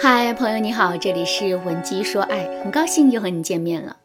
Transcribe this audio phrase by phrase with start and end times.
[0.00, 3.96] 嗨，朋友你好，这里是文姬说爱，很高兴又和你见面了。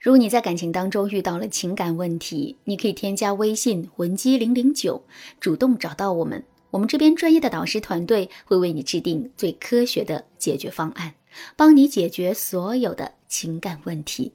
[0.00, 5.02] 如果你在感情当中遇到了情感问题，你可以添加微信文姬零零九，
[5.40, 11.14] 主动找到我们，我们这边专业的导师团队会为你制定最科学的解决方案，
[11.56, 14.30] 帮你解决所有的情感问题。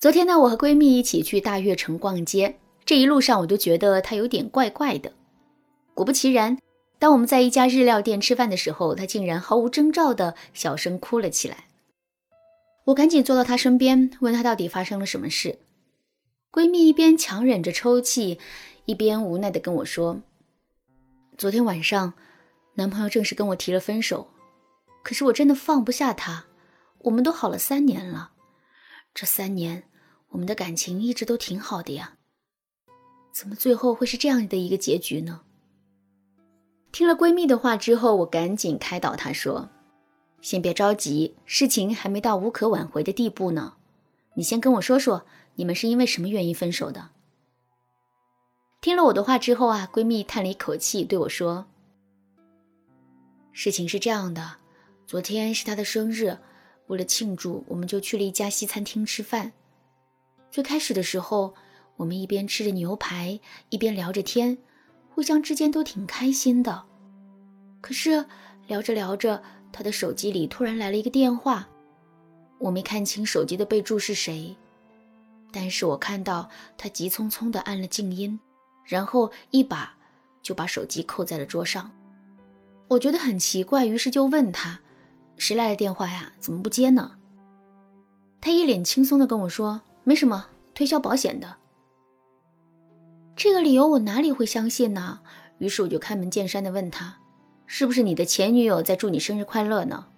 [0.00, 5.12] 昨天呢，我和闺蜜一起去大悦城逛街，这一路上我都觉得她有点怪怪的。
[5.92, 6.56] 果不其然。
[6.98, 11.66] 当我们在一家日料店吃饭的时候，她竟然毫无征兆的小声哭了起来。
[12.86, 15.58] 我赶紧坐到她身边，问她到底发生了什么事。
[16.50, 18.40] 闺蜜一边强忍着抽泣，
[18.86, 20.22] 一边无奈的跟我说
[21.38, 22.14] ：“昨天晚上，
[22.74, 24.28] 男朋友正式跟我提了分手，
[25.04, 26.46] 可是我真的放不下他。
[27.02, 28.32] 我们都好了三年了，
[29.14, 29.84] 这三年
[30.30, 32.14] 我们的感情一直都挺好的呀，
[33.32, 35.42] 怎么最后会是这样的一个结局呢？”
[36.90, 39.68] 听了闺蜜的话之后，我赶紧开导她说
[40.40, 43.74] ：“先别着急，事情还没到无可挽回的地步呢。
[44.34, 45.24] 你先跟我说说，
[45.56, 47.10] 你们是因为什么原因分手的？”
[48.80, 51.66] 听了我的话之后啊，闺蜜叹了一口气，对我说
[53.52, 54.56] ：“事情是这样的，
[55.06, 56.38] 昨天是他的生日，
[56.86, 59.52] 为了庆祝，我们就去了一家西餐厅吃饭。
[60.50, 61.54] 最开始的时候，
[61.96, 64.58] 我们一边吃着牛排，一边聊着天。”
[65.18, 66.84] 互相之间都挺开心的，
[67.80, 68.24] 可是
[68.68, 71.68] 聊着聊着，他的手机里突然来了一个电话，
[72.58, 74.56] 我没看清手机的备注是谁，
[75.50, 78.38] 但是我看到他急匆匆地按了静音，
[78.84, 79.92] 然后一把
[80.40, 81.90] 就把手机扣在了桌上。
[82.86, 84.78] 我觉得很奇怪，于是就问他
[85.36, 86.32] ：“谁来的电话呀？
[86.38, 87.16] 怎么不接呢？”
[88.40, 91.56] 他一脸轻松地跟我说：“没什么，推销保险的。”
[93.38, 95.20] 这个理由我哪里会相信呢？
[95.58, 97.18] 于是我就开门见山的问他
[97.66, 100.08] ：“是不是你的前女友在祝你生日快乐呢？”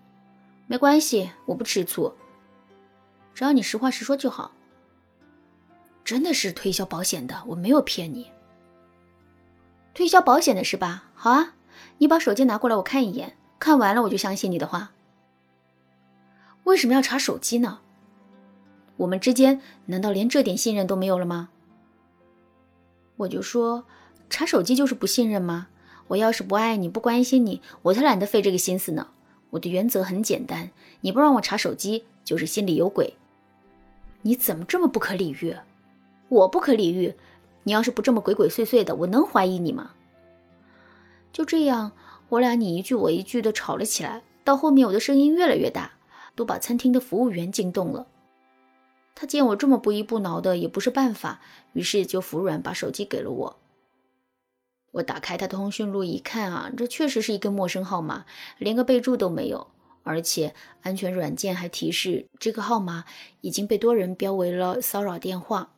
[0.67, 2.15] 没关系，我不吃醋，
[3.35, 4.53] 只要你实话实说就好。
[6.03, 8.31] 真的是推销保险的，我没有骗你。
[9.93, 11.11] 推销保险的是吧？
[11.13, 11.57] 好啊，
[11.99, 14.93] 你把手机拿过来，我看一眼，看完了我就相信你的话。
[16.65, 17.81] 为什么要查手机呢？
[18.97, 21.51] 我们之间难道连这点信任都没有了吗？
[23.21, 23.85] 我就说，
[24.31, 25.69] 查手机就是不信任吗？
[26.09, 29.09] 我要是不爱你，不关心你，我才懒得费这个心思呢。
[29.51, 30.71] 我的原则很简单，
[31.03, 33.15] 你不让我查手机，就是心里有鬼。
[34.23, 35.55] 你怎么这么不可理喻？
[36.29, 37.15] 我不可理喻，
[37.65, 39.91] 你要是不这么鬼鬼祟祟的，我能怀疑你吗？
[41.31, 41.93] 就这样，
[42.31, 45.93] 我俩你一句我一句的吵了起来，到后面我的声音越来越大，
[46.35, 48.07] 都把餐厅的服务员惊动了。
[49.21, 51.43] 他见我这么不依不挠的也不是办法，
[51.75, 53.61] 于是就服软把手机给了我。
[54.93, 58.25] 我打开他通讯录一看啊，这确实是一个陌生号码，
[58.57, 59.67] 连个备注都没有，
[60.05, 63.05] 而且安全软件还提示这个号码
[63.43, 65.75] 已经被多人标为了骚扰电话。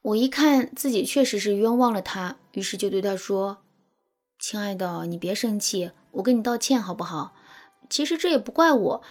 [0.00, 3.58] 我一看自己确实是冤枉了他，于是就对他说
[4.40, 7.34] ：“亲爱的，你别生气，我跟你道歉好不好？
[7.90, 9.02] 其实这也不怪我。”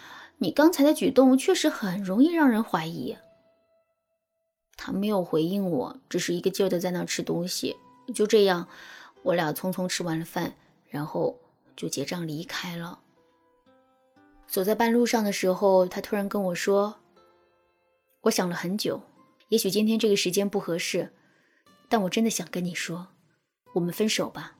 [0.43, 3.15] 你刚才的举动确实很容易让人怀疑。
[4.75, 7.77] 他没有回应我，只是一个劲儿的在那吃东西。
[8.15, 8.67] 就这样，
[9.21, 10.55] 我俩匆匆吃完了饭，
[10.89, 11.37] 然后
[11.75, 13.01] 就结账离开了。
[14.47, 16.95] 走在半路上的时候，他突然跟我说
[18.21, 19.03] ：“我想了很久，
[19.49, 21.13] 也许今天这个时间不合适，
[21.87, 23.09] 但我真的想跟你说，
[23.73, 24.55] 我们分手吧。”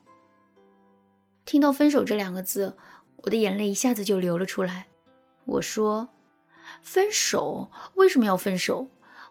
[1.44, 2.78] 听到“分手”这两个字，
[3.24, 4.90] 我的眼泪一下子就流了出来。
[5.46, 6.10] 我说
[6.82, 7.70] ：“分手？
[7.96, 8.88] 为什么要分手？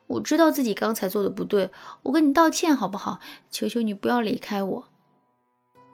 [0.07, 1.71] 我知道自己刚才做的不对，
[2.03, 3.21] 我跟你道歉好不好？
[3.51, 4.89] 求求你不要离开我。”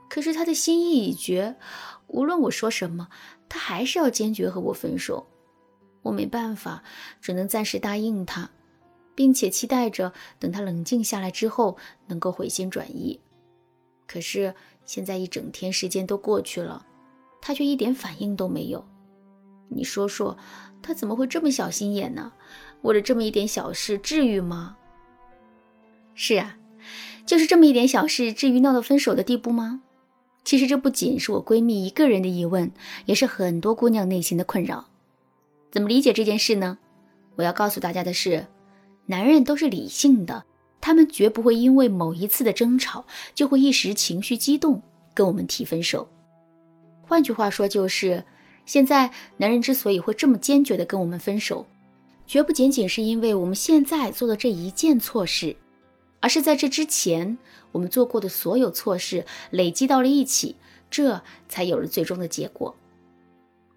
[0.08, 1.56] 可是他的心意已决，
[2.06, 3.08] 无论我说什么，
[3.48, 5.26] 他还是要坚决和我分手。
[6.02, 6.84] 我没办法，
[7.20, 8.48] 只能暂时答应他，
[9.16, 13.20] 并且期待着等他冷静下来之后能够回心转意。
[14.06, 14.54] 可是
[14.84, 16.86] 现在一整天时间都过去了，
[17.42, 18.86] 他却一点反应都没有。
[19.68, 20.36] 你说说，
[20.82, 22.32] 他怎么会这么小心眼呢？
[22.82, 24.76] 为了这么一点小事，至于吗？
[26.14, 26.56] 是啊，
[27.26, 29.82] 就是这么一点小事，至于闹到分手的地步吗？
[30.44, 32.70] 其实这不仅是我闺蜜一个人的疑问，
[33.06, 34.86] 也是很多姑娘内心的困扰。
[35.72, 36.78] 怎么理解这件事呢？
[37.34, 38.46] 我要告诉大家的是，
[39.06, 40.44] 男人都是理性的，
[40.80, 43.04] 他们绝不会因为某一次的争吵，
[43.34, 44.80] 就会一时情绪激动
[45.12, 46.08] 跟我们提分手。
[47.02, 48.24] 换句话说，就是。
[48.66, 51.64] 现在，男人之所以会这么坚决的跟我们分手，
[52.26, 55.54] 绝不仅仅是因为我们现在做的这一件错事，
[56.18, 57.38] 而是在这之前
[57.70, 60.56] 我们做过的所有错事累积到了一起，
[60.90, 62.74] 这才有了最终的结果。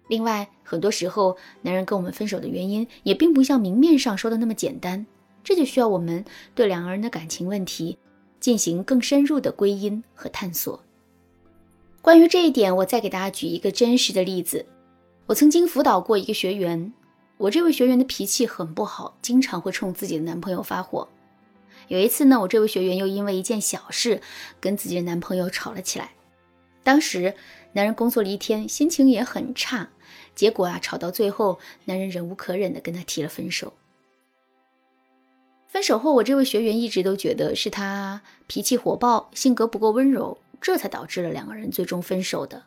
[0.08, 5.06] 另外，很多时候男人跟我们分手的原因也并不像明面上说的那么简单，
[5.44, 7.96] 这就需要我们对两个人的感情问题
[8.40, 10.82] 进行更深入的归因和探索。
[12.02, 14.66] 关于这一点，我再给大家举一个真实的例子。
[15.30, 16.92] 我曾经辅导过一个学员，
[17.36, 21.06] 我这位学员的脾气很不好，经常会冲自己的男朋友发火。
[21.86, 24.20] 有一次呢，我这位学员又因为一件小事
[24.60, 26.10] 跟自己的男朋友吵了起来。
[26.82, 27.32] 当时
[27.74, 29.90] 男人工作了一天，心情也很差。
[30.34, 33.72] 结果啊，吵到最后，男人忍无可忍的跟他提了分手。
[35.68, 42.64] 分手后，我这位学员一直都觉得是他脾气火爆，性格不够温柔，这才导致了两个人最终分手的。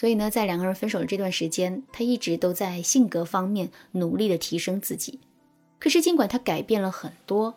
[0.00, 5.20] 所以呢，在两个人分手的这段时间，他一直都在性格方面努力的提升自己。
[5.78, 7.54] 可是，尽管他改变了很多，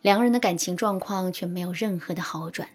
[0.00, 2.68] 两个人的感情状况却没有任何的好转。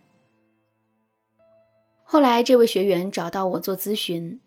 [2.04, 4.42] 后来，这位学员找到我做咨询。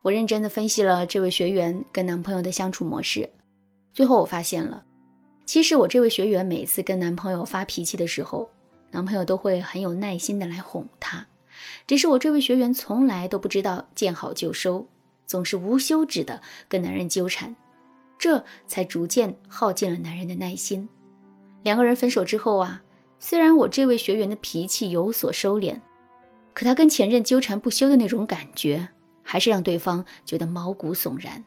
[0.00, 3.28] 我认真的分析了这位学员跟男朋友的相处模式，
[3.92, 4.82] 最后我发现了，
[5.44, 8.48] 其实我这位学员每次跟男朋友发脾气的时候，
[8.92, 11.26] 男朋友都会很有耐心的来哄她，
[11.86, 14.88] 只是我这位学员从来都不知道见好就收，
[15.26, 17.54] 总是无休止的跟男人纠缠，
[18.18, 20.88] 这才逐渐耗尽了男人的耐心。
[21.62, 22.82] 两个人分手之后啊，
[23.18, 25.80] 虽然我这位学员的脾气有所收敛，
[26.52, 28.90] 可他跟前任纠缠不休的那种感觉。
[29.26, 31.42] 还是让对方觉得毛骨悚然。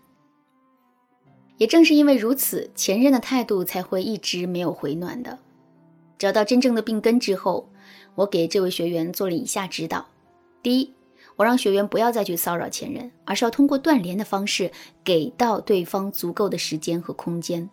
[1.58, 5.38] 也正是因为如此，前任的态度才会一直没有回暖的。
[6.18, 7.70] 找到真正的病根之后，
[8.18, 10.08] 我给这位学员做了以下指导：
[10.64, 10.94] 第一，
[11.36, 14.72] 我让学员不要再去骚扰前任，而是要通过断联的方式
[15.04, 17.70] 给到对方足够的时间和空间；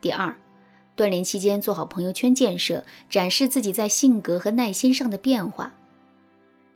[0.00, 0.36] 第二，
[0.94, 5.74] 断联期间做好朋友圈建设，展示自己在性格和耐心上的变化。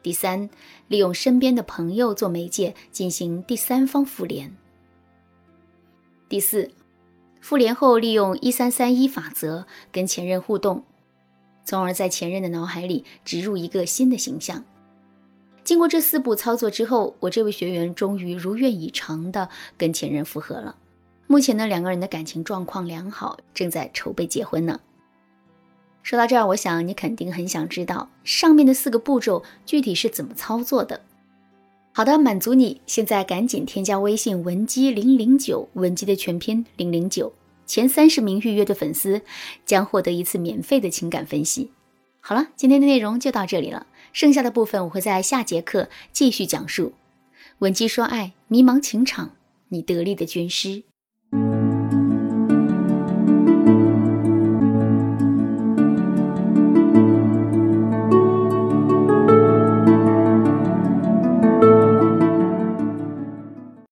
[0.03, 0.51] 第三，
[0.89, 4.57] 利用身边的朋友做媒介进行第三方复联。
[6.29, 6.73] 第四，
[7.41, 10.83] 复联后利用一三三一法则跟前任互动，
[11.65, 14.65] 从而在前任的脑海里植入一个新的形象。
[15.63, 20.77] 经过这四步操作之后，我这位学员终于如愿以偿的跟前任复合了。
[21.27, 24.81] 目前呢，两个人的感情状况良好，正在筹备结婚呢。
[26.03, 31.03] 说到这儿，我想你肯定很想知道上面的四个步骤具体是怎么操作的。
[31.93, 37.33] 好的，满足你，现在赶紧添加微信文姬零零九，文姬的全拼零零九，
[37.71, 39.23] 前三十名预约的粉丝
[39.65, 41.71] 将获得一次免费的情感分析。
[42.19, 46.95] 好了，今天的内容就到这里了，剩下的部分我会在下节课继续讲述。
[47.61, 49.37] 闻鸡说爱，迷茫情场，
[49.69, 50.83] 你得力的军师。